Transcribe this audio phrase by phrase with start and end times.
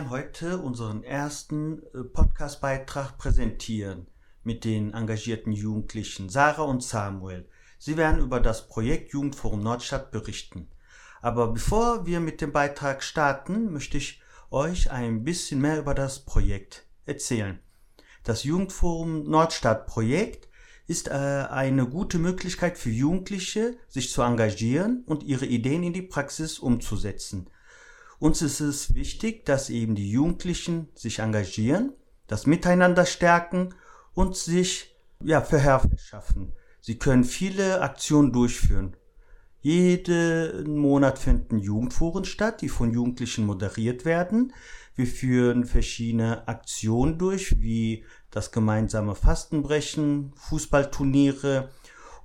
[0.00, 4.06] Werden heute unseren ersten äh, Podcast-Beitrag präsentieren
[4.44, 7.46] mit den engagierten Jugendlichen Sarah und Samuel.
[7.78, 10.70] Sie werden über das Projekt Jugendforum Nordstadt berichten.
[11.20, 16.20] Aber bevor wir mit dem Beitrag starten, möchte ich euch ein bisschen mehr über das
[16.20, 17.58] Projekt erzählen.
[18.24, 20.48] Das Jugendforum Nordstadt Projekt
[20.86, 26.00] ist äh, eine gute Möglichkeit für Jugendliche, sich zu engagieren und ihre Ideen in die
[26.00, 27.50] Praxis umzusetzen.
[28.20, 31.94] Uns ist es wichtig, dass eben die Jugendlichen sich engagieren,
[32.26, 33.74] das Miteinander stärken
[34.12, 36.52] und sich ja, Verhör verschaffen.
[36.82, 38.94] Sie können viele Aktionen durchführen.
[39.62, 44.52] Jeden Monat finden Jugendforen statt, die von Jugendlichen moderiert werden.
[44.94, 51.70] Wir führen verschiedene Aktionen durch, wie das gemeinsame Fastenbrechen, Fußballturniere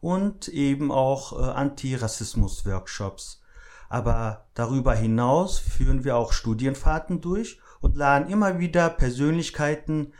[0.01, 3.41] und eben auch äh, Antirassismus-Workshops.
[3.89, 10.13] Aber darüber hinaus führen wir auch Studienfahrten durch und laden immer wieder Persönlichkeiten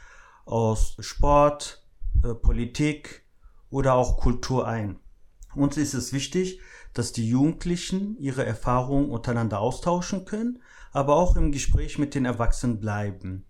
[0.45, 1.86] aus Sport,
[2.23, 3.25] äh, Politik
[3.69, 4.99] oder auch Kultur ein.
[5.55, 6.59] Uns ist es wichtig,
[6.93, 12.80] dass die Jugendlichen ihre Erfahrungen untereinander austauschen können, aber auch im Gespräch mit den Erwachsenen
[12.80, 13.45] bleiben.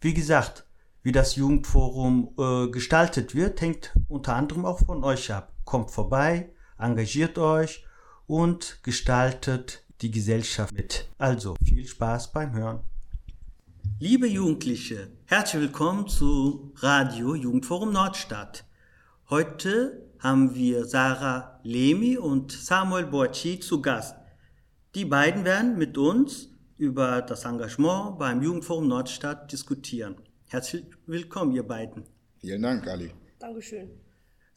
[0.00, 0.66] Wie gesagt,
[1.02, 5.52] wie das Jugendforum äh, gestaltet wird, hängt unter anderem auch von euch ab.
[5.64, 7.84] Kommt vorbei, engagiert euch
[8.28, 11.08] und gestaltet die Gesellschaft mit.
[11.18, 12.80] Also viel Spaß beim Hören.
[13.98, 18.64] Liebe Jugendliche, herzlich willkommen zu Radio Jugendforum Nordstadt.
[19.30, 24.14] Heute haben wir Sarah Lemi und Samuel Boachi zu Gast.
[24.94, 30.16] Die beiden werden mit uns über das Engagement beim Jugendforum Nordstadt diskutieren.
[30.46, 32.04] Herzlich willkommen, ihr beiden.
[32.40, 33.10] Vielen Dank, Ali.
[33.38, 33.90] Dankeschön.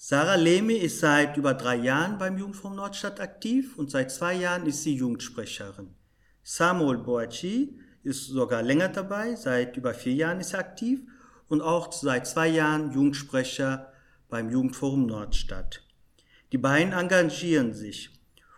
[0.03, 4.66] Sarah Lemi ist seit über drei Jahren beim Jugendforum Nordstadt aktiv und seit zwei Jahren
[4.66, 5.94] ist sie Jugendsprecherin.
[6.41, 11.01] Samuel Boachi ist sogar länger dabei, seit über vier Jahren ist er aktiv
[11.50, 13.94] und auch seit zwei Jahren Jugendsprecher
[14.28, 15.84] beim Jugendforum Nordstadt.
[16.51, 18.09] Die beiden engagieren sich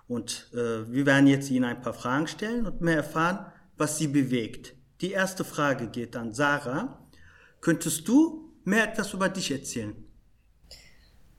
[0.08, 4.08] und äh, wir werden jetzt Ihnen ein paar Fragen stellen und mehr erfahren, was sie
[4.08, 4.75] bewegt.
[5.02, 7.06] Die erste Frage geht an Sarah.
[7.60, 10.08] Könntest du mehr etwas über dich erzählen?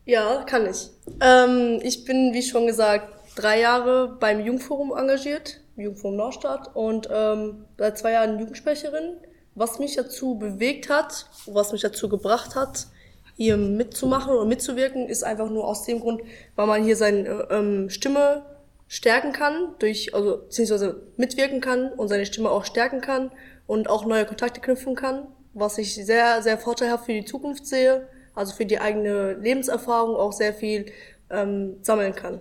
[0.05, 0.91] Ja, kann ich.
[1.21, 7.65] Ähm, ich bin, wie schon gesagt, drei Jahre beim Jugendforum engagiert, Jugendforum Nordstadt, und ähm,
[7.79, 9.17] seit zwei Jahren Jugendsprecherin.
[9.55, 12.89] Was mich dazu bewegt hat, was mich dazu gebracht hat,
[13.37, 16.23] hier mitzumachen oder mitzuwirken, ist einfach nur aus dem Grund,
[16.57, 18.45] weil man hier seine ähm, Stimme
[18.89, 23.31] stärken kann, durch, also beziehungsweise mitwirken kann und seine Stimme auch stärken kann
[23.67, 28.07] und auch neue Kontakte knüpfen kann, was ich sehr, sehr vorteilhaft für die Zukunft sehe,
[28.35, 30.87] also für die eigene Lebenserfahrung auch sehr viel
[31.31, 32.41] ähm, sammeln kann.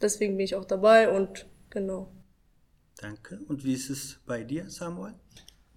[0.00, 2.12] Deswegen bin ich auch dabei und genau.
[2.96, 3.40] Danke.
[3.48, 5.14] Und wie ist es bei dir, Samuel?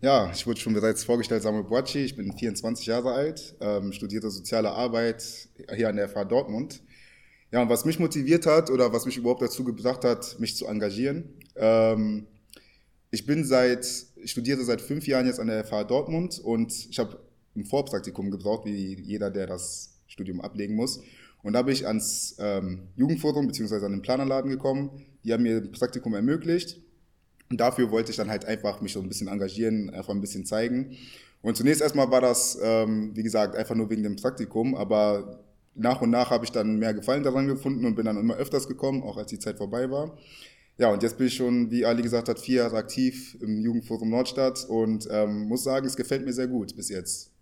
[0.01, 1.99] Ja, ich wurde schon bereits vorgestellt, Samuel Boachi.
[1.99, 6.81] Ich bin 24 Jahre alt, ähm, studierte soziale Arbeit hier an der FH Dortmund.
[7.51, 10.67] Ja, und was mich motiviert hat oder was mich überhaupt dazu gebracht hat, mich zu
[10.67, 12.27] engagieren, ähm,
[13.11, 16.99] ich bin seit, ich studiere seit fünf Jahren jetzt an der FH Dortmund und ich
[16.99, 17.17] habe
[17.55, 21.01] ein Vorpraktikum gebraucht, wie jeder, der das Studium ablegen muss.
[21.43, 23.85] Und da bin ich ans ähm, Jugendforum bzw.
[23.85, 25.05] an den Planerladen gekommen.
[25.23, 26.81] Die haben mir ein Praktikum ermöglicht.
[27.49, 30.45] Und dafür wollte ich dann halt einfach mich so ein bisschen engagieren, einfach ein bisschen
[30.45, 30.97] zeigen.
[31.41, 35.43] Und zunächst erstmal war das, ähm, wie gesagt, einfach nur wegen dem Praktikum, aber
[35.75, 38.67] nach und nach habe ich dann mehr Gefallen daran gefunden und bin dann immer öfters
[38.67, 40.17] gekommen, auch als die Zeit vorbei war.
[40.77, 44.09] Ja, und jetzt bin ich schon, wie Ali gesagt hat, vier Jahre aktiv im Jugendforum
[44.09, 47.34] Nordstadt und ähm, muss sagen, es gefällt mir sehr gut bis jetzt.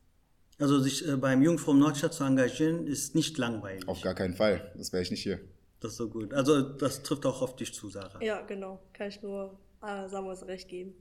[0.63, 3.85] Also sich äh, beim Jugendforum Nordstadt zu engagieren, ist nicht langweilig.
[3.85, 5.41] Auf gar keinen Fall, das wäre ich nicht hier.
[5.81, 6.33] Das ist so gut.
[6.33, 8.23] Also das trifft auch auf dich zu, Sarah.
[8.23, 8.79] Ja, genau.
[8.93, 10.93] Kann ich nur äh, Samuels recht geben.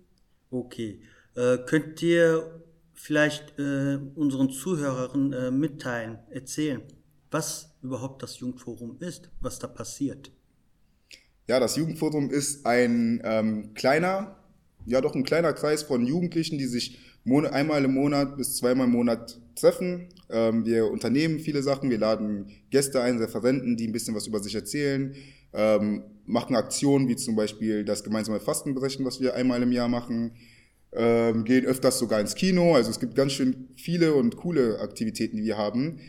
[0.51, 1.01] Okay.
[1.37, 2.61] Äh, könnt ihr
[2.93, 6.83] vielleicht äh, unseren Zuhörern äh, mitteilen, erzählen,
[7.31, 10.33] was überhaupt das Jugendforum ist, was da passiert?
[11.47, 14.43] Ja, das Jugendforum ist ein ähm, kleiner,
[14.87, 18.93] ja doch ein kleiner Kreis von Jugendlichen, die sich einmal im Monat bis zweimal im
[18.93, 20.09] Monat treffen.
[20.31, 24.41] Ähm, wir unternehmen viele Sachen, wir laden Gäste ein, Referenten, die ein bisschen was über
[24.41, 25.15] sich erzählen,
[25.53, 30.33] ähm, machen Aktionen wie zum Beispiel das gemeinsame Fastenbrechen, was wir einmal im Jahr machen,
[30.93, 32.75] ähm, gehen öfters sogar ins Kino.
[32.75, 36.01] Also es gibt ganz schön viele und coole Aktivitäten, die wir haben.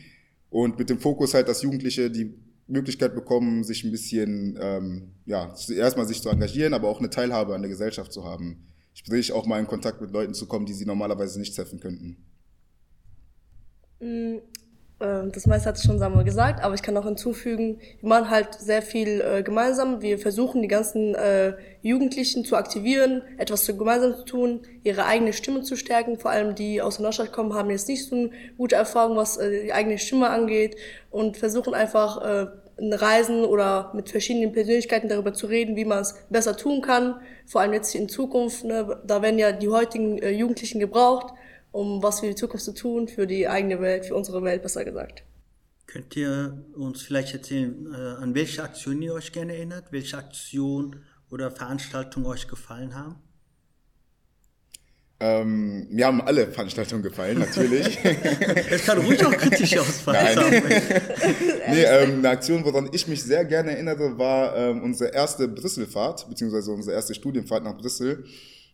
[0.50, 2.36] Und mit dem Fokus halt, dass Jugendliche die
[2.68, 7.56] Möglichkeit bekommen, sich ein bisschen, ähm, ja, erstmal sich zu engagieren, aber auch eine Teilhabe
[7.56, 8.68] an der Gesellschaft zu haben.
[8.94, 12.18] Sprich, auch mal in Kontakt mit Leuten zu kommen, die sie normalerweise nicht treffen könnten.
[14.03, 14.39] Mm,
[15.03, 18.53] Ähm, das meiste hat schon Samuel gesagt, aber ich kann auch hinzufügen, wir machen halt
[18.55, 20.01] sehr viel äh, gemeinsam.
[20.01, 25.33] Wir versuchen die ganzen äh, Jugendlichen zu aktivieren, etwas zu gemeinsam zu tun, ihre eigene
[25.33, 26.17] Stimme zu stärken.
[26.17, 29.38] Vor allem die aus der Neustadt kommen, haben jetzt nicht so eine gute Erfahrung, was
[29.38, 30.77] äh, die eigene Stimme angeht
[31.11, 32.47] und versuchen einfach äh,
[32.77, 37.19] in Reisen oder mit verschiedenen Persönlichkeiten darüber zu reden, wie man es besser tun kann.
[37.45, 41.33] Vor allem jetzt in Zukunft, ne, da werden ja die heutigen äh, Jugendlichen gebraucht
[41.74, 44.86] um was für die Zukunft zu tun, für die eigene Welt, für unsere Welt besser
[44.86, 45.24] gesagt.
[45.88, 51.04] Könnt ihr uns vielleicht erzählen, äh, an welche Aktion ihr euch gerne erinnert, welche Aktion
[51.30, 53.16] oder Veranstaltung euch gefallen haben?
[55.20, 57.98] Ähm, mir haben alle Veranstaltungen gefallen, natürlich.
[58.70, 60.64] Es kann ruhig auch kritisch ausfallen.
[61.70, 66.30] nee, ähm, eine Aktion, woran ich mich sehr gerne erinnere, war ähm, unsere erste Brüsselfahrt,
[66.30, 68.25] beziehungsweise unsere erste Studienfahrt nach Brüssel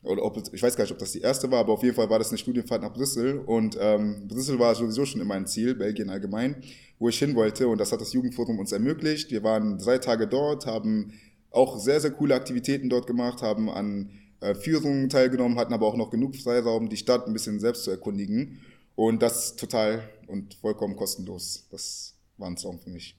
[0.01, 2.09] oder ob, ich weiß gar nicht, ob das die erste war, aber auf jeden Fall
[2.09, 5.75] war das eine Studienfahrt nach Brüssel und ähm, Brüssel war sowieso schon immer ein Ziel,
[5.75, 6.55] Belgien allgemein,
[6.99, 9.31] wo ich hin wollte und das hat das Jugendforum uns ermöglicht.
[9.31, 11.13] Wir waren drei Tage dort, haben
[11.51, 14.09] auch sehr, sehr coole Aktivitäten dort gemacht, haben an
[14.41, 17.91] äh, Führungen teilgenommen, hatten aber auch noch genug Freiraum, die Stadt ein bisschen selbst zu
[17.91, 18.59] erkundigen
[18.95, 21.67] und das total und vollkommen kostenlos.
[21.71, 23.15] Das war ein Traum für mich.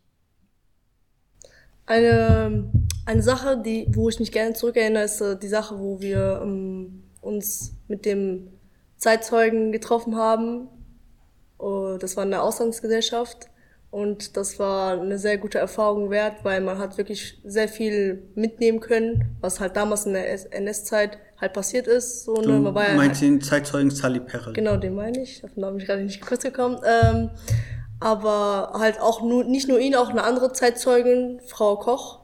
[1.87, 2.71] Eine,
[3.11, 7.03] eine Sache, die, wo ich mich gerne zurückerinnere, ist äh, die Sache, wo wir ähm,
[7.21, 8.49] uns mit dem
[8.97, 10.69] Zeitzeugen getroffen haben.
[11.59, 13.49] Oh, das war eine Auslandsgesellschaft
[13.91, 18.81] und das war eine sehr gute Erfahrung wert, weil man hat wirklich sehr viel mitnehmen
[18.81, 22.25] können, was halt damals in der NS-Zeit halt passiert ist.
[22.25, 22.61] So, ne?
[22.61, 24.53] man war ja meinst halt, den Zeitzeugen Sally Perel?
[24.53, 25.43] Genau, den meine ich.
[25.45, 26.79] Auf den Namen bin ich gerade nicht kurz gekommen.
[26.85, 27.31] Ähm,
[27.99, 32.20] aber halt auch nur, nicht nur ihn, auch eine andere Zeitzeugin, Frau Koch,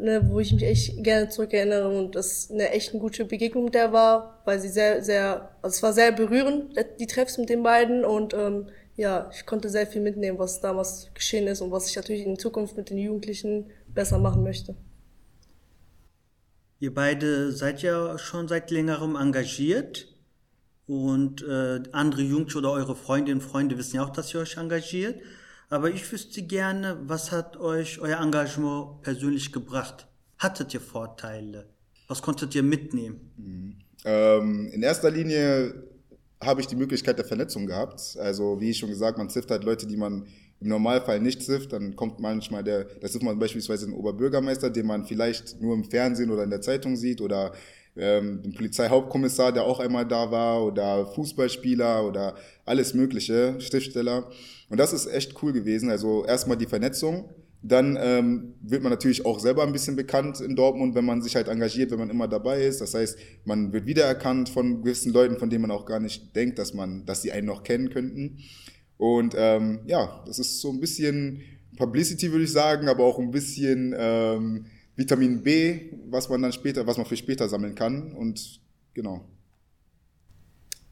[0.00, 3.92] ne, wo ich mich echt gerne zurückerinnere und das eine echt eine gute Begegnung der
[3.92, 8.04] war, weil sie sehr, sehr, also es war sehr berührend, die Treffs mit den beiden
[8.04, 11.96] und ähm, ja, ich konnte sehr viel mitnehmen, was damals geschehen ist und was ich
[11.96, 14.74] natürlich in Zukunft mit den Jugendlichen besser machen möchte.
[16.80, 20.08] Ihr beide seid ja schon seit längerem engagiert.
[20.86, 24.56] Und äh, andere Jugendliche oder eure Freundinnen und Freunde wissen ja auch, dass ihr euch
[24.56, 25.20] engagiert.
[25.70, 30.08] Aber ich wüsste gerne, was hat euch euer Engagement persönlich gebracht?
[30.36, 31.68] Hattet ihr Vorteile?
[32.08, 33.30] Was konntet ihr mitnehmen?
[33.36, 33.76] Mhm.
[34.04, 35.84] Ähm, in erster Linie
[36.42, 38.16] habe ich die Möglichkeit der Vernetzung gehabt.
[38.18, 40.26] Also wie ich schon gesagt, man trifft halt Leute, die man
[40.60, 41.72] im Normalfall nicht trifft.
[41.72, 45.84] Dann kommt manchmal der, da trifft man beispielsweise den Oberbürgermeister, den man vielleicht nur im
[45.84, 47.52] Fernsehen oder in der Zeitung sieht oder
[48.00, 54.30] ähm, den Polizeihauptkommissar, der auch einmal da war, oder Fußballspieler oder alles Mögliche, Schriftsteller.
[54.68, 55.90] Und das ist echt cool gewesen.
[55.90, 57.30] Also erstmal die Vernetzung.
[57.62, 61.36] Dann ähm, wird man natürlich auch selber ein bisschen bekannt in Dortmund, wenn man sich
[61.36, 62.80] halt engagiert, wenn man immer dabei ist.
[62.80, 66.58] Das heißt, man wird wiedererkannt von gewissen Leuten, von denen man auch gar nicht denkt,
[66.58, 68.38] dass man, dass sie einen noch kennen könnten.
[68.96, 71.42] Und ähm, ja, das ist so ein bisschen
[71.76, 74.66] Publicity, würde ich sagen, aber auch ein bisschen ähm,
[75.00, 78.60] Vitamin B, was man dann später, was man für später sammeln kann und
[78.92, 79.24] genau.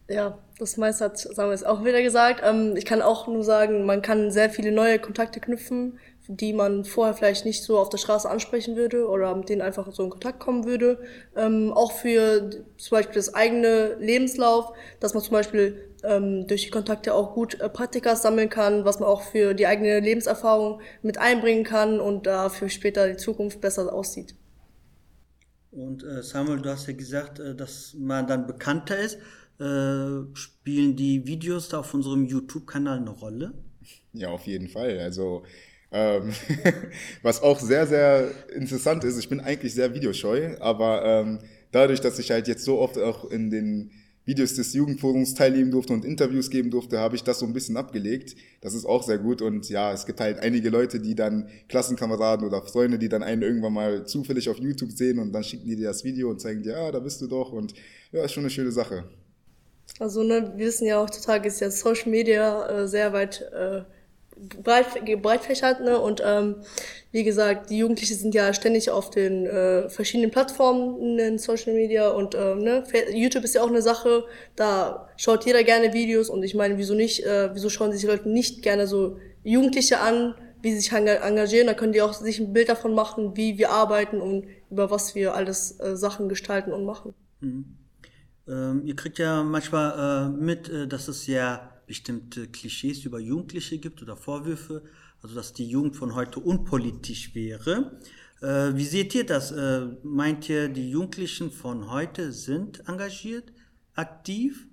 [0.08, 2.40] Ja, das meiste hat Samuel auch wieder gesagt.
[2.42, 6.84] Ähm, ich kann auch nur sagen, man kann sehr viele neue Kontakte knüpfen, die man
[6.84, 10.10] vorher vielleicht nicht so auf der Straße ansprechen würde oder mit denen einfach so in
[10.10, 11.00] Kontakt kommen würde.
[11.34, 16.70] Ähm, auch für zum Beispiel das eigene Lebenslauf, dass man zum Beispiel ähm, durch die
[16.70, 21.16] Kontakte auch gut äh, Praktika sammeln kann, was man auch für die eigene Lebenserfahrung mit
[21.16, 24.34] einbringen kann und dafür später die Zukunft besser aussieht.
[25.70, 29.16] Und äh, Samuel, du hast ja gesagt, äh, dass man dann bekannter ist.
[29.58, 33.54] Äh, spielen die Videos da auf unserem YouTube-Kanal eine Rolle?
[34.12, 34.98] Ja, auf jeden Fall.
[35.00, 35.44] Also
[35.90, 36.32] ähm,
[37.22, 41.38] was auch sehr, sehr interessant ist, ich bin eigentlich sehr videoscheu, aber ähm,
[41.72, 43.90] dadurch, dass ich halt jetzt so oft auch in den
[44.28, 47.78] Videos des Jugendforums teilnehmen durfte und Interviews geben durfte, habe ich das so ein bisschen
[47.78, 48.36] abgelegt.
[48.60, 52.46] Das ist auch sehr gut und ja, es gibt halt einige Leute, die dann Klassenkameraden
[52.46, 55.76] oder Freunde, die dann einen irgendwann mal zufällig auf YouTube sehen und dann schicken die
[55.76, 57.72] dir das Video und zeigen dir, ja, da bist du doch und
[58.12, 59.04] ja, ist schon eine schöne Sache.
[59.98, 63.80] Also ne, wir wissen ja auch, heutzutage ist ja Social Media äh, sehr weit äh,
[64.62, 64.86] breit,
[65.22, 65.98] breitfächert, ne?
[65.98, 66.56] Und ähm,
[67.10, 72.08] wie gesagt, die Jugendlichen sind ja ständig auf den äh, verschiedenen Plattformen in Social Media
[72.08, 72.84] und äh, ne?
[73.12, 74.24] YouTube ist ja auch eine Sache,
[74.56, 78.28] da schaut jeder gerne Videos und ich meine, wieso nicht, äh, wieso schauen sich Leute
[78.28, 82.52] nicht gerne so Jugendliche an, wie sie sich engagieren, da können die auch sich ein
[82.52, 86.84] Bild davon machen, wie wir arbeiten und über was wir alles äh, Sachen gestalten und
[86.84, 87.14] machen.
[87.40, 87.76] Mhm.
[88.48, 89.92] Ähm, ihr kriegt ja manchmal
[90.26, 94.84] äh, mit, äh, dass es ja bestimmte Klischees über Jugendliche gibt oder Vorwürfe,
[95.20, 97.98] also dass die Jugend von heute unpolitisch wäre.
[98.40, 99.50] Äh, wie seht ihr das?
[99.50, 103.52] Äh, meint ihr, die Jugendlichen von heute sind engagiert,
[103.94, 104.68] aktiv?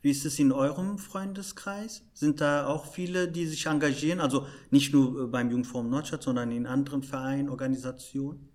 [0.00, 2.02] Wie ist es in eurem Freundeskreis?
[2.14, 4.20] Sind da auch viele, die sich engagieren?
[4.20, 8.48] Also nicht nur äh, beim Jungforum Nordstadt, sondern in anderen Vereinen, Organisationen?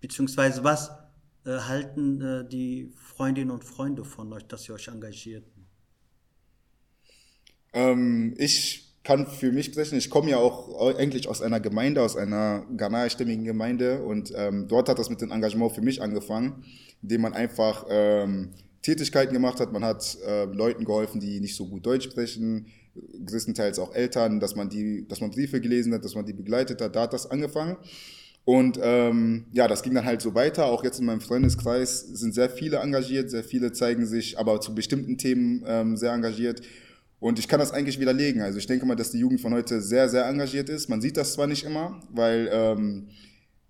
[0.00, 0.90] Beziehungsweise was
[1.44, 5.44] äh, halten äh, die Freundinnen und Freunde von euch, dass ihr euch engagiert?
[7.72, 12.16] Ähm, ich kann für mich sprechen, ich komme ja auch eigentlich aus einer Gemeinde, aus
[12.16, 16.64] einer ghanaerstämmigen Gemeinde und ähm, dort hat das mit dem Engagement für mich angefangen,
[17.02, 18.50] indem man einfach ähm,
[18.82, 22.66] Tätigkeiten gemacht hat, man hat äh, Leuten geholfen, die nicht so gut Deutsch sprechen,
[23.24, 26.80] größtenteils auch Eltern, dass man die, dass man Briefe gelesen hat, dass man die begleitet
[26.80, 27.76] hat, da hat das angefangen.
[28.44, 30.66] Und ähm, ja, das ging dann halt so weiter.
[30.66, 34.74] Auch jetzt in meinem Freundeskreis sind sehr viele engagiert, sehr viele zeigen sich aber zu
[34.74, 36.62] bestimmten Themen ähm, sehr engagiert.
[37.20, 38.40] Und ich kann das eigentlich widerlegen.
[38.40, 40.88] Also ich denke mal, dass die Jugend von heute sehr, sehr engagiert ist.
[40.88, 43.08] Man sieht das zwar nicht immer, weil, ähm,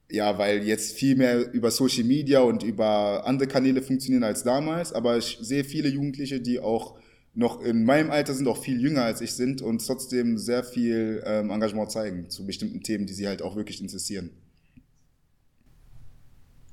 [0.09, 4.93] ja, weil jetzt viel mehr über Social Media und über andere Kanäle funktionieren als damals,
[4.93, 6.99] aber ich sehe viele Jugendliche, die auch
[7.35, 11.23] noch in meinem Alter sind, auch viel jünger als ich sind und trotzdem sehr viel
[11.25, 14.31] ähm, Engagement zeigen zu bestimmten Themen, die sie halt auch wirklich interessieren.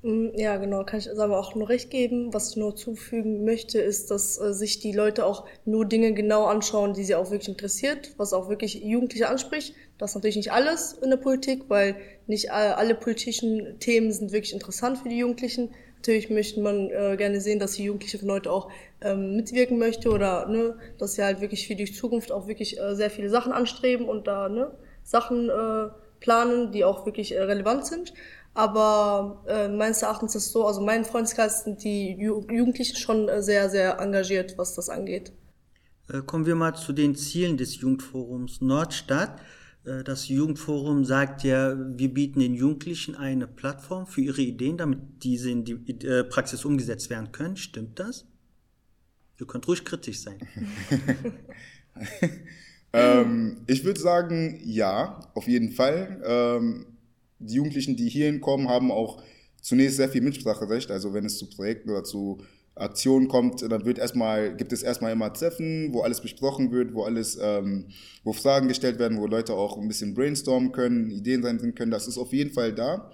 [0.04, 2.34] Mm, ja, genau, kann ich aber auch nur recht geben.
[2.34, 6.46] Was ich nur zufügen möchte, ist, dass äh, sich die Leute auch nur Dinge genau
[6.46, 9.74] anschauen, die sie auch wirklich interessiert, was auch wirklich Jugendliche anspricht.
[9.98, 11.96] Das ist natürlich nicht alles in der Politik, weil
[12.28, 15.72] nicht alle politischen Themen sind wirklich interessant für die Jugendlichen.
[15.98, 18.70] Natürlich möchte man äh, gerne sehen, dass die Jugendliche von heute auch
[19.02, 22.96] ähm, mitwirken möchte oder ne, dass sie halt wirklich für die Zukunft auch wirklich äh,
[22.96, 24.72] sehr viele Sachen anstreben und da ne,
[25.04, 25.90] Sachen äh,
[26.20, 28.14] planen, die auch wirklich äh, relevant sind.
[28.58, 33.30] Aber äh, meines Erachtens ist es so, also mein Freundeskreis sind die Ju Jugendlichen schon
[33.30, 35.32] äh, sehr, sehr engagiert, was das angeht.
[36.12, 39.40] Äh, kommen wir mal zu den Zielen des Jugendforums Nordstadt.
[39.86, 45.02] Äh, das Jugendforum sagt ja, wir bieten den Jugendlichen eine Plattform für ihre Ideen, damit
[45.22, 45.76] diese in die
[46.24, 47.58] Praxis umgesetzt werden können.
[47.58, 48.26] Stimmt das?
[49.40, 50.40] Ihr könnt ruhig kritisch sein.
[52.92, 56.24] ähm, ich würde sagen, ja, auf jeden Fall.
[56.26, 56.97] Ähm,
[57.40, 59.22] die Jugendlichen, die hierhin kommen, haben auch
[59.62, 60.92] zunächst sehr viel Mitspracherecht.
[60.92, 62.40] Also wenn es zu Projekten oder zu
[62.76, 67.04] Aktionen kommt, dann wird erstmal, gibt es erstmal immer Treffen, wo alles besprochen wird, wo
[67.04, 67.88] alles, ähm,
[68.24, 71.92] wo Fragen gestellt werden, wo Leute auch ein bisschen brainstormen können, Ideen sein können.
[71.92, 73.12] Das ist auf jeden Fall da.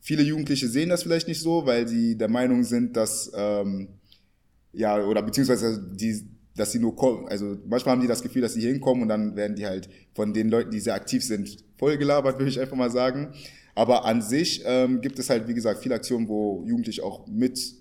[0.00, 3.88] Viele Jugendliche sehen das vielleicht nicht so, weil sie der Meinung sind, dass ähm,
[4.72, 8.54] ja oder beziehungsweise die dass sie nur kommen, also manchmal haben die das Gefühl, dass
[8.54, 11.56] sie hier hinkommen und dann werden die halt von den Leuten, die sehr aktiv sind,
[11.78, 13.32] vollgelabert, würde ich einfach mal sagen.
[13.74, 17.74] Aber an sich ähm, gibt es halt, wie gesagt, viele Aktionen, wo Jugendliche auch mit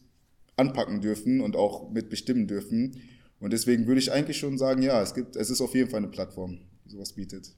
[0.55, 3.01] anpacken dürfen und auch mit bestimmen dürfen.
[3.39, 5.99] Und deswegen würde ich eigentlich schon sagen, ja, es gibt, es ist auf jeden Fall
[5.99, 7.51] eine Plattform, die sowas bietet.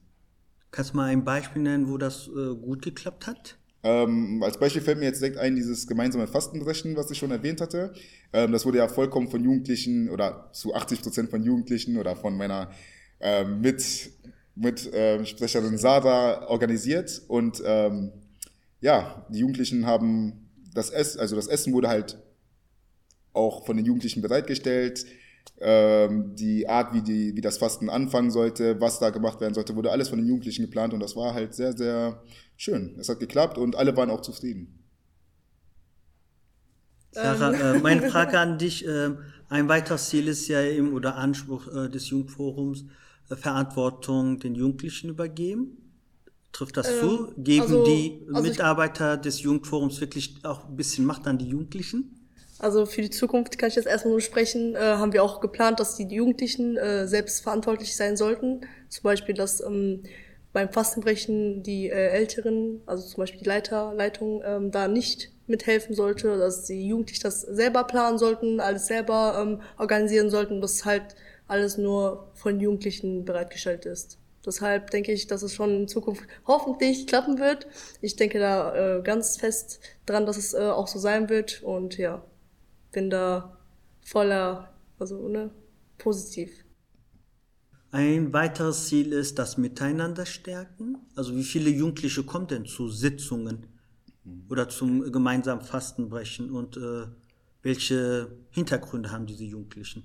[0.70, 3.56] Kannst du mal ein Beispiel nennen, wo das äh, gut geklappt hat?
[3.82, 7.62] Ähm, als Beispiel fällt mir jetzt direkt ein, dieses gemeinsame Fastenbrechen, was ich schon erwähnt
[7.62, 7.94] hatte.
[8.32, 12.36] Ähm, das wurde ja vollkommen von Jugendlichen oder zu 80 Prozent von Jugendlichen oder von
[12.36, 12.70] meiner
[13.20, 14.10] ähm, mit,
[14.54, 17.22] mit äh, Sprecherin Sada organisiert.
[17.28, 18.12] Und ähm,
[18.80, 22.18] ja, die Jugendlichen haben das Essen, also das Essen wurde halt
[23.32, 25.06] auch von den Jugendlichen bereitgestellt.
[25.62, 29.76] Ähm, die Art, wie, die, wie das Fasten anfangen sollte, was da gemacht werden sollte,
[29.76, 32.22] wurde alles von den Jugendlichen geplant und das war halt sehr, sehr
[32.56, 32.96] schön.
[32.98, 34.78] Es hat geklappt und alle waren auch zufrieden.
[37.12, 39.10] Sarah, äh, meine Frage an dich, äh,
[39.48, 42.84] ein weiteres Ziel ist ja eben oder Anspruch äh, des Jugendforums, äh,
[43.36, 45.76] Verantwortung den Jugendlichen übergeben.
[46.52, 47.32] Trifft das ähm, zu?
[47.36, 52.16] Geben also, die also Mitarbeiter des Jugendforums wirklich auch ein bisschen Macht an die Jugendlichen?
[52.58, 55.80] Also für die Zukunft kann ich jetzt erstmal nur sprechen, äh, haben wir auch geplant,
[55.80, 58.60] dass die Jugendlichen äh, selbst verantwortlich sein sollten.
[58.88, 60.02] Zum Beispiel, dass ähm,
[60.52, 65.94] beim Fastenbrechen die äh, Älteren, also zum Beispiel die Leiter, Leitung, ähm, da nicht mithelfen
[65.94, 71.14] sollte, dass die Jugendlichen das selber planen sollten, alles selber ähm, organisieren sollten, dass halt
[71.50, 74.18] alles nur von Jugendlichen bereitgestellt ist.
[74.44, 77.66] Deshalb denke ich, dass es schon in Zukunft hoffentlich klappen wird.
[78.00, 81.98] Ich denke da äh, ganz fest dran, dass es äh, auch so sein wird und
[81.98, 82.24] ja,
[82.92, 83.58] bin da
[84.00, 85.50] voller, also ne,
[85.98, 86.50] positiv.
[87.90, 90.98] Ein weiteres Ziel ist das Miteinander stärken.
[91.16, 93.66] Also wie viele Jugendliche kommen denn zu Sitzungen
[94.48, 97.06] oder zum gemeinsamen Fastenbrechen und äh,
[97.62, 100.04] welche Hintergründe haben diese Jugendlichen?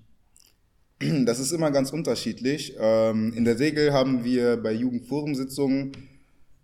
[1.25, 2.75] Das ist immer ganz unterschiedlich.
[2.79, 5.91] Ähm, in der Regel haben wir bei Jugendforumsitzungen,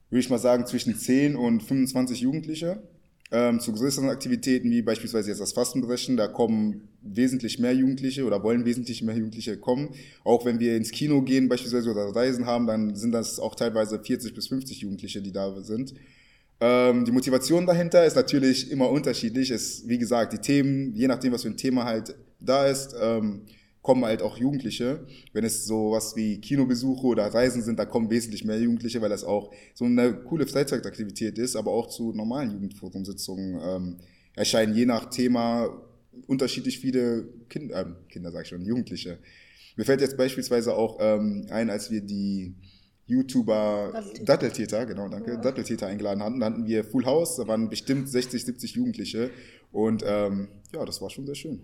[0.10, 2.82] würde ich mal sagen, zwischen 10 und 25 Jugendliche.
[3.34, 8.44] Ähm, zu größeren Aktivitäten wie beispielsweise jetzt das Fastenbrechen, da kommen wesentlich mehr Jugendliche oder
[8.44, 9.92] wollen wesentlich mehr Jugendliche kommen.
[10.26, 14.00] Auch wenn wir ins Kino gehen beispielsweise oder Reisen haben, dann sind das auch teilweise
[14.00, 15.94] 40 bis 50 Jugendliche, die da sind.
[16.60, 19.50] Ähm, die Motivation dahinter ist natürlich immer unterschiedlich.
[19.50, 22.94] Es, wie gesagt, die Themen, je nachdem, was für ein Thema halt da ist,
[23.82, 25.06] kommen halt auch Jugendliche.
[25.34, 29.10] Wenn es so was wie Kinobesuche oder Reisen sind, da kommen wesentlich mehr Jugendliche, weil
[29.10, 33.98] das auch so eine coole Freizeitaktivität ist, aber auch zu normalen Jugendforumsitzungen ähm,
[34.36, 35.70] erscheinen je nach Thema
[36.28, 39.20] unterschiedlich viele Kinder, äh, Kinder sag ich schon, Jugendliche.
[39.76, 42.56] Mir fällt jetzt beispielsweise auch ähm, ein, als wir die
[43.08, 45.38] YouTuber Datteltäter, Datteltäter genau, danke, ja.
[45.38, 46.40] Datteltäter eingeladen hatten.
[46.40, 49.32] Da hatten wir Full House, da waren bestimmt 60, 70 Jugendliche
[49.72, 51.62] und ähm, ja, das war schon sehr schön.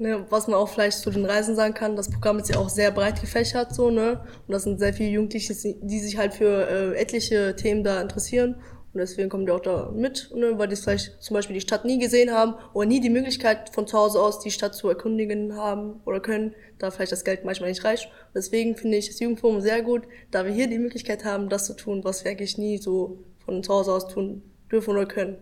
[0.00, 2.68] Ne, was man auch vielleicht zu den Reisen sagen kann, das Programm ist ja auch
[2.68, 4.20] sehr breit gefächert, so, ne?
[4.46, 5.52] Und das sind sehr viele Jugendliche,
[5.82, 8.54] die sich halt für äh, etliche Themen da interessieren.
[8.92, 10.58] Und deswegen kommen die auch da mit, ne?
[10.58, 13.86] weil die vielleicht zum Beispiel die Stadt nie gesehen haben oder nie die Möglichkeit von
[13.86, 17.68] zu Hause aus die Stadt zu erkundigen haben oder können, da vielleicht das Geld manchmal
[17.68, 18.06] nicht reicht.
[18.06, 21.66] Und deswegen finde ich das Jugendforum sehr gut, da wir hier die Möglichkeit haben, das
[21.66, 25.36] zu tun, was wir eigentlich nie so von zu Hause aus tun dürfen oder können.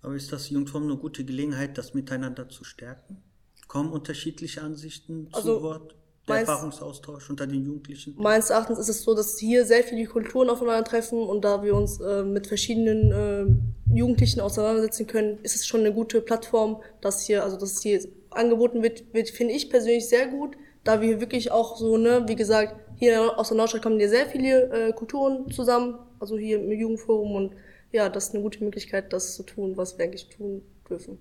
[0.00, 3.22] Aber ist das Jugendforum eine gute Gelegenheit, das miteinander zu stärken?
[3.68, 5.94] Kommen unterschiedliche Ansichten also, zu Wort?
[6.26, 8.14] Der meins, Erfahrungsaustausch unter den Jugendlichen?
[8.16, 12.00] Meines Erachtens ist es so, dass hier sehr viele Kulturen aufeinandertreffen und da wir uns
[12.00, 17.44] äh, mit verschiedenen äh, Jugendlichen auseinandersetzen können, ist es schon eine gute Plattform, dass hier,
[17.44, 21.76] also dass hier angeboten wird, wird finde ich persönlich sehr gut, da wir wirklich auch
[21.76, 25.98] so, ne, wie gesagt, hier aus der Nordstadt kommen hier sehr viele äh, Kulturen zusammen,
[26.20, 27.52] also hier im Jugendforum und
[27.92, 31.18] ja, das ist eine gute Möglichkeit, das zu tun, was wir eigentlich tun dürfen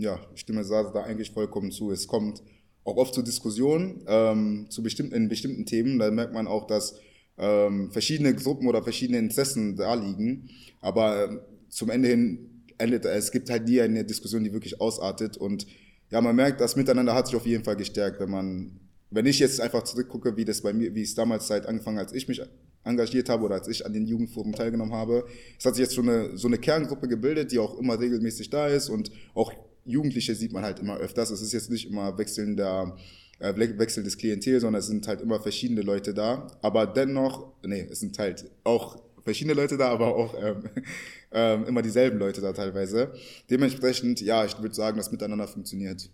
[0.00, 1.90] ja, ich stimme Sasa da eigentlich vollkommen zu.
[1.90, 2.42] Es kommt
[2.84, 5.98] auch oft zu Diskussionen ähm, zu bestimmten, in bestimmten Themen.
[5.98, 6.98] Da merkt man auch, dass
[7.38, 10.48] ähm, verschiedene Gruppen oder verschiedene Interessen da liegen.
[10.80, 11.38] Aber äh,
[11.68, 15.36] zum Ende hin endet es gibt halt nie eine Diskussion, die wirklich ausartet.
[15.36, 15.66] Und
[16.10, 18.80] ja, man merkt, das Miteinander hat sich auf jeden Fall gestärkt, wenn man,
[19.10, 22.12] wenn ich jetzt einfach zurückgucke, wie das bei mir, wie es damals seit angefangen, als
[22.12, 22.40] ich mich
[22.82, 25.26] engagiert habe oder als ich an den Jugendforen teilgenommen habe.
[25.58, 28.68] Es hat sich jetzt schon eine, so eine Kerngruppe gebildet, die auch immer regelmäßig da
[28.68, 29.52] ist und auch
[29.84, 31.30] Jugendliche sieht man halt immer öfters.
[31.30, 32.96] Es ist jetzt nicht immer wechselnder,
[33.38, 36.46] äh, wechselndes Klientel, sondern es sind halt immer verschiedene Leute da.
[36.62, 40.64] Aber dennoch, nee, es sind halt auch verschiedene Leute da, aber auch ähm,
[41.32, 43.12] ähm, immer dieselben Leute da teilweise.
[43.48, 46.10] Dementsprechend, ja, ich würde sagen, das miteinander funktioniert.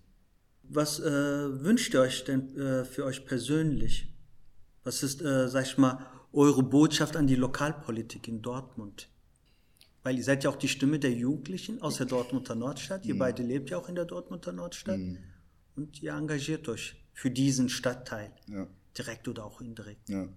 [0.69, 1.05] Was äh,
[1.63, 4.13] wünscht ihr euch denn äh, für euch persönlich?
[4.85, 9.09] Was ist, äh, sag ich mal, eure Botschaft an die Lokalpolitik in Dortmund?
[10.07, 13.05] Weil ihr seid ja auch die Stimme der Jugendlichen aus der Dortmunder Nordstadt.
[13.07, 13.19] Ihr mhm.
[13.19, 14.99] beide lebt ja auch in der Dortmunder Nordstadt.
[14.99, 15.19] Mhm.
[15.75, 18.31] Und ihr engagiert euch für diesen Stadtteil.
[18.49, 18.69] Ja.
[18.97, 20.09] Direkt oder auch indirekt.
[20.09, 20.29] Ja.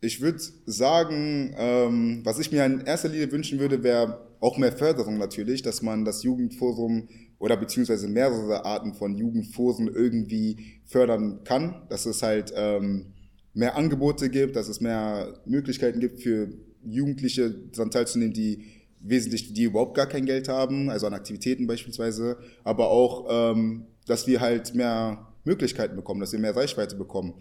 [0.00, 4.70] Ich würde sagen, ähm, was ich mir in erster Linie wünschen würde, wäre auch mehr
[4.70, 7.08] Förderung natürlich, dass man das Jugendforum
[7.40, 13.12] oder beziehungsweise mehrere Arten von Jugendforen irgendwie fördern kann, dass es halt ähm,
[13.54, 16.48] mehr Angebote gibt, dass es mehr Möglichkeiten gibt für
[16.84, 18.64] Jugendliche daran teilzunehmen, die
[19.00, 24.26] wesentlich, die überhaupt gar kein Geld haben, also an Aktivitäten beispielsweise, aber auch, ähm, dass
[24.26, 27.34] wir halt mehr Möglichkeiten bekommen, dass wir mehr Reichweite bekommen.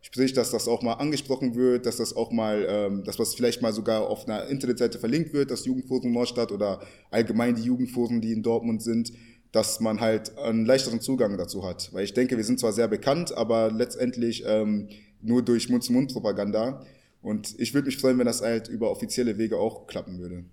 [0.00, 3.62] Sprich, dass das auch mal angesprochen wird, dass das auch mal, ähm, dass was vielleicht
[3.62, 6.80] mal sogar auf einer Internetseite verlinkt wird, das Jugendforum Nordstadt oder
[7.10, 9.12] allgemein die Jugendforen, die in Dortmund sind,
[9.50, 11.90] dass man halt einen leichteren Zugang dazu hat.
[11.94, 14.88] Weil ich denke, wir sind zwar sehr bekannt, aber letztendlich ähm,
[15.22, 16.84] nur durch Mund-zu-Mund-Propaganda.
[17.24, 20.44] Und ich würde mich freuen, wenn das halt über offizielle Wege auch klappen würde.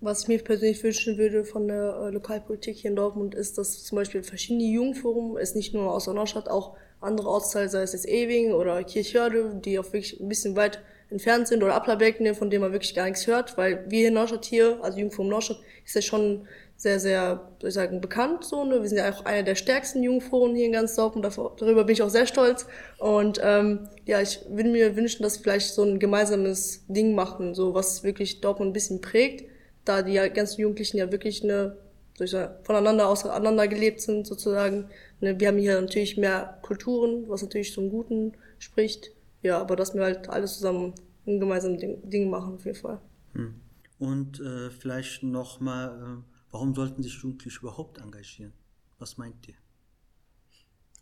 [0.00, 3.82] Was ich mir persönlich wünschen würde von der äh, Lokalpolitik hier in Dortmund ist, dass
[3.82, 7.94] zum Beispiel verschiedene Jugendforen, es nicht nur aus der Nordstadt, auch andere Ortsteile, sei es
[7.94, 12.48] jetzt Ewing oder Kirchhörde, die auch wirklich ein bisschen weit entfernt sind oder Applerbecken, von
[12.48, 15.60] denen man wirklich gar nichts hört, weil wir hier in Nordstadt hier, also Jugendforum Nordstadt,
[15.84, 16.46] ist ja schon
[16.82, 18.44] sehr, sehr, soll ich sagen, bekannt.
[18.44, 18.82] So, ne?
[18.82, 21.24] Wir sind ja auch einer der stärksten Jugendforen hier in ganz Dortmund.
[21.24, 22.66] Darüber bin ich auch sehr stolz.
[22.98, 27.54] Und ähm, ja, ich würde mir wünschen, dass wir vielleicht so ein gemeinsames Ding machen,
[27.54, 29.48] so was wirklich Dortmund ein bisschen prägt,
[29.84, 31.76] da die ganzen Jugendlichen ja wirklich eine
[32.18, 34.88] soll ich sagen, voneinander auseinander gelebt sind sozusagen.
[35.20, 35.38] Ne?
[35.38, 39.12] Wir haben hier natürlich mehr Kulturen, was natürlich zum Guten spricht.
[39.42, 40.94] Ja, aber dass wir halt alles zusammen
[41.28, 43.00] ein gemeinsames Ding, Ding machen auf jeden Fall.
[43.34, 43.54] Hm.
[44.00, 48.52] Und äh, vielleicht nochmal äh Warum sollten sich Jugendliche überhaupt engagieren?
[48.98, 49.54] Was meint ihr?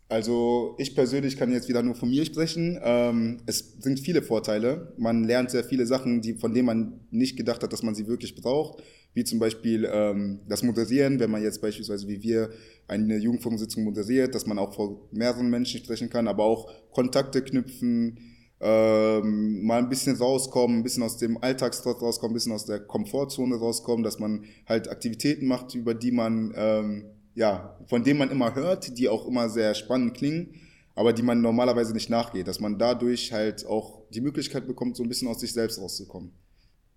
[0.07, 2.79] Also ich persönlich kann jetzt wieder nur von mir sprechen.
[2.81, 4.93] Ähm, es sind viele Vorteile.
[4.97, 8.07] Man lernt sehr viele Sachen, die, von denen man nicht gedacht hat, dass man sie
[8.07, 8.81] wirklich braucht.
[9.13, 12.49] Wie zum Beispiel ähm, das Moderieren, wenn man jetzt beispielsweise wie wir
[12.87, 18.19] eine Jugendforumsitzung moderiert, dass man auch vor mehreren Menschen sprechen kann, aber auch Kontakte knüpfen,
[18.61, 22.79] ähm, mal ein bisschen rauskommen, ein bisschen aus dem Alltagstrott rauskommen, ein bisschen aus der
[22.79, 28.29] Komfortzone rauskommen, dass man halt Aktivitäten macht, über die man, ähm, ja, von denen man
[28.29, 30.55] immer hört, die auch immer sehr spannend klingen,
[30.95, 35.03] aber die man normalerweise nicht nachgeht, dass man dadurch halt auch die Möglichkeit bekommt, so
[35.03, 36.31] ein bisschen aus sich selbst rauszukommen.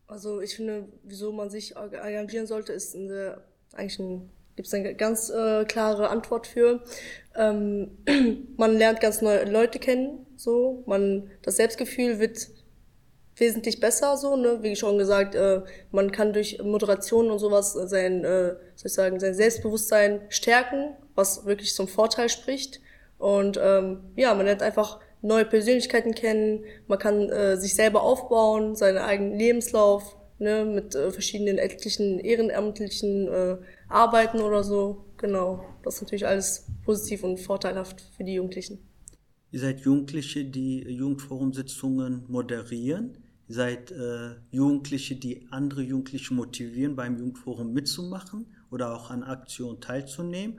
[0.07, 3.41] Also ich finde, wieso man sich engagieren sollte, ist eine,
[3.73, 6.81] eigentlich ein Gibt es eine ganz äh, klare Antwort für.
[7.35, 7.99] Ähm,
[8.57, 10.83] man lernt ganz neue Leute kennen, so.
[10.87, 12.49] Man, das Selbstgefühl wird
[13.37, 14.59] wesentlich besser, so, ne?
[14.63, 19.19] Wie schon gesagt, äh, man kann durch Moderation und sowas sein, äh, soll ich sagen,
[19.19, 22.81] sein Selbstbewusstsein stärken, was wirklich zum Vorteil spricht.
[23.19, 28.77] Und ähm, ja, man lernt einfach neue Persönlichkeiten kennen, man kann äh, sich selber aufbauen,
[28.77, 33.57] seinen eigenen Lebenslauf, ne, mit äh, verschiedenen etlichen ehrenamtlichen äh,
[33.89, 35.05] Arbeiten oder so.
[35.17, 38.79] Genau, das ist natürlich alles positiv und vorteilhaft für die Jugendlichen.
[39.55, 43.19] Ihr seid Jugendliche, die Jugendforumsitzungen moderieren.
[43.47, 49.81] Ihr seid äh, Jugendliche, die andere Jugendliche motivieren, beim Jugendforum mitzumachen oder auch an Aktionen
[49.81, 50.59] teilzunehmen.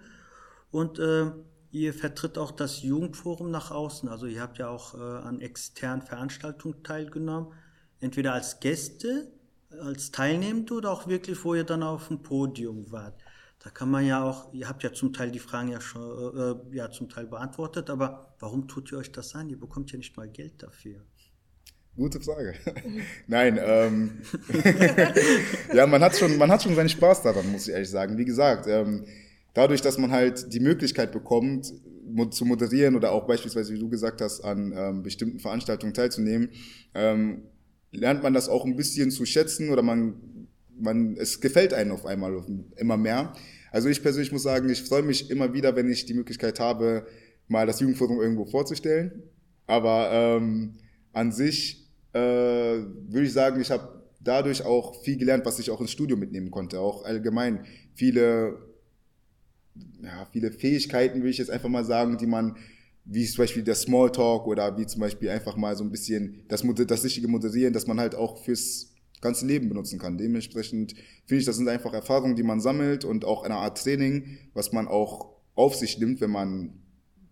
[0.72, 1.30] Und äh,
[1.72, 4.08] ihr vertritt auch das Jugendforum nach außen.
[4.08, 7.52] Also ihr habt ja auch äh, an externen Veranstaltungen teilgenommen,
[8.00, 9.30] entweder als Gäste,
[9.72, 13.25] als Teilnehmende oder auch wirklich, wo ihr dann auf dem Podium wart.
[13.66, 16.38] Da kann man ja auch, ihr habt ja zum Teil die Fragen ja schon
[16.72, 19.50] äh, ja zum Teil beantwortet, aber warum tut ihr euch das an?
[19.50, 21.02] Ihr bekommt ja nicht mal Geld dafür.
[21.96, 22.54] Gute Frage.
[23.28, 24.22] Nein, ähm,
[25.74, 28.20] ja, man hat schon, man hat schon seinen Spaß daran, muss ich ehrlich sagen.
[28.20, 29.08] Wie gesagt, ähm,
[29.56, 31.74] dadurch, dass man halt die Möglichkeit bekommt,
[32.30, 36.50] zu moderieren oder auch beispielsweise, wie du gesagt hast, an ähm, bestimmten Veranstaltungen teilzunehmen,
[36.94, 37.42] ähm,
[37.90, 40.48] lernt man das auch ein bisschen zu schätzen oder man,
[40.78, 43.34] man, es gefällt einem auf einmal immer mehr.
[43.76, 47.06] Also ich persönlich muss sagen, ich freue mich immer wieder, wenn ich die Möglichkeit habe,
[47.50, 49.24] mal das Jugendforum irgendwo vorzustellen.
[49.68, 50.76] Aber ähm,
[51.12, 55.82] an sich äh, würde ich sagen, ich habe dadurch auch viel gelernt, was ich auch
[55.82, 56.80] ins Studio mitnehmen konnte.
[56.80, 58.60] Auch allgemein viele,
[60.02, 62.56] ja, viele Fähigkeiten, würde ich jetzt einfach mal sagen, die man
[63.04, 66.64] wie zum Beispiel der Smalltalk oder wie zum Beispiel einfach mal so ein bisschen das,
[66.88, 70.18] das richtige Moderieren, dass man halt auch fürs ganze Leben benutzen kann.
[70.18, 70.94] Dementsprechend
[71.26, 74.72] finde ich, das sind einfach Erfahrungen, die man sammelt und auch eine Art Training, was
[74.72, 76.82] man auch auf sich nimmt, wenn man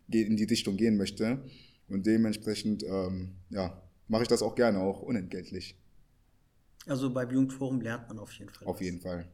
[0.09, 1.43] in die Richtung gehen möchte.
[1.87, 5.77] Und dementsprechend, ähm, ja, mache ich das auch gerne, auch unentgeltlich.
[6.85, 8.67] Also beim Jugendforum lernt man auf jeden Fall.
[8.67, 8.81] Auf was.
[8.81, 9.27] jeden Fall.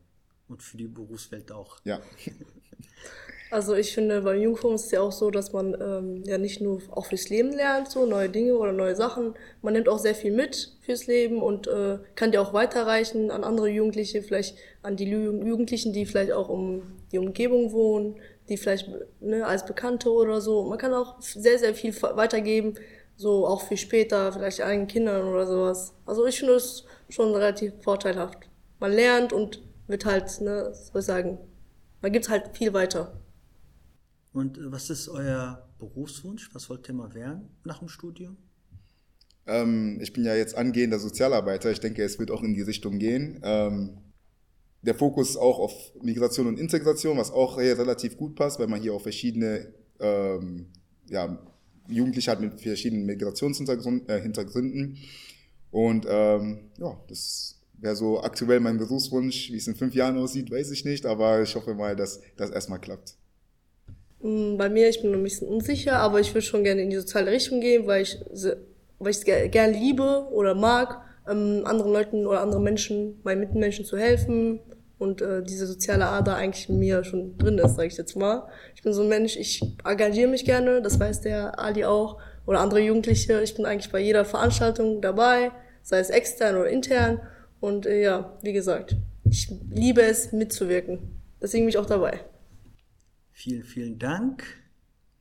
[0.47, 1.79] Und für die Berufswelt auch.
[1.83, 2.01] Ja.
[3.51, 6.61] Also ich finde, beim Jugendforum ist es ja auch so, dass man ähm, ja nicht
[6.61, 9.33] nur auch fürs Leben lernt, so neue Dinge oder neue Sachen.
[9.63, 13.43] Man nimmt auch sehr viel mit fürs Leben und äh, kann die auch weiterreichen an
[13.43, 18.17] andere Jugendliche, vielleicht an die Jugendlichen, die vielleicht auch um die Umgebung wohnen,
[18.49, 18.87] die vielleicht
[19.19, 20.63] ne, als Bekannte oder so.
[20.63, 22.75] Man kann auch sehr, sehr viel weitergeben,
[23.15, 25.95] so auch für später, vielleicht eigenen Kindern oder sowas.
[26.05, 28.37] Also ich finde es schon relativ vorteilhaft.
[28.79, 31.39] Man lernt und wird halt, ne, soll ich sagen,
[32.01, 33.18] man gibt halt viel weiter.
[34.39, 36.49] Und äh, was ist euer Berufswunsch?
[36.53, 38.37] Was wollt ihr mal werden nach dem Studium?
[39.45, 41.71] Ähm, ich bin ja jetzt angehender Sozialarbeiter.
[41.71, 43.41] Ich denke, es wird auch in die Richtung gehen.
[43.43, 43.97] Ähm,
[44.81, 48.93] der Fokus auch auf Migration und Integration, was auch relativ gut passt, weil man hier
[48.93, 50.67] auch verschiedene ähm,
[51.09, 51.37] ja,
[51.89, 54.95] Jugendliche hat mit verschiedenen Migrationshintergründen.
[54.95, 54.99] Äh,
[55.71, 59.51] und ähm, ja, das wäre so aktuell mein Berufswunsch.
[59.51, 62.51] Wie es in fünf Jahren aussieht, weiß ich nicht, aber ich hoffe mal, dass das
[62.51, 63.18] erstmal klappt.
[64.21, 66.97] Mm, bei mir, ich bin ein bisschen unsicher, aber ich würde schon gerne in die
[66.97, 68.17] soziale Richtung gehen, weil ich
[68.99, 73.85] weil ich es gerne liebe oder mag, ähm, anderen Leuten oder anderen Menschen, meinen Mitmenschen
[73.85, 74.59] zu helfen
[74.97, 78.47] und äh, diese soziale Ader eigentlich in mir schon drin ist, sage ich jetzt mal.
[78.75, 82.59] Ich bin so ein Mensch, ich engagiere mich gerne, das weiß der Ali auch oder
[82.59, 83.41] andere Jugendliche.
[83.41, 85.51] Ich bin eigentlich bei jeder Veranstaltung dabei,
[85.81, 87.21] sei es extern oder intern
[87.61, 90.99] und äh, ja, wie gesagt, ich liebe es mitzuwirken.
[91.41, 92.19] Deswegen bin ich auch dabei.
[93.39, 94.43] Vielen, vielen Dank,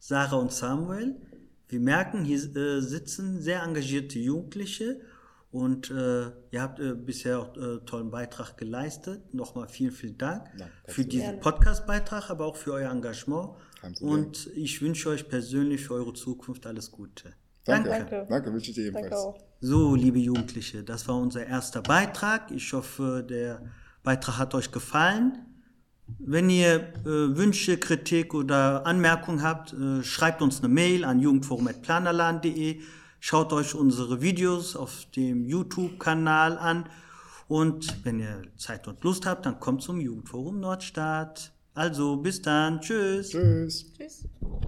[0.00, 1.14] Sarah und Samuel.
[1.68, 5.00] Wir merken, hier äh, sitzen sehr engagierte Jugendliche
[5.52, 9.32] und äh, ihr habt äh, bisher auch äh, tollen Beitrag geleistet.
[9.32, 13.50] Nochmal vielen, vielen Dank ja, für diesen Podcast-Beitrag, aber auch für euer Engagement.
[14.00, 17.34] Und ich wünsche euch persönlich für eure Zukunft alles Gute.
[17.62, 17.88] Danke.
[17.88, 19.38] Danke, Danke wünsche ich dir ebenfalls.
[19.60, 22.50] So, liebe Jugendliche, das war unser erster Beitrag.
[22.50, 23.62] Ich hoffe, der
[24.02, 25.47] Beitrag hat euch gefallen.
[26.18, 32.80] Wenn ihr äh, Wünsche, Kritik oder Anmerkungen habt, äh, schreibt uns eine Mail an jugendforum.planerladen.de.
[33.20, 36.88] Schaut euch unsere Videos auf dem YouTube-Kanal an.
[37.48, 41.52] Und wenn ihr Zeit und Lust habt, dann kommt zum Jugendforum Nordstadt.
[41.74, 42.80] Also, bis dann.
[42.80, 43.30] Tschüss.
[43.30, 43.92] Tschüss.
[43.96, 44.28] Tschüss.